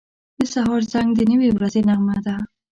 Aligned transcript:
•د 0.39 0.41
سهار 0.53 0.81
زنګ 0.91 1.09
د 1.15 1.21
نوې 1.31 1.49
ورځې 1.55 1.81
نغمه 1.87 2.17
ده. 2.25 2.35